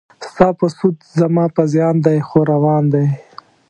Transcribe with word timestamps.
ستا 0.27 0.47
په 0.59 0.65
سود 0.77 0.95
زما 1.19 1.45
په 1.55 1.61
زیان 1.73 1.95
دی 2.05 2.17
خو 2.27 2.39
روان 2.51 2.83
دی. 2.93 3.05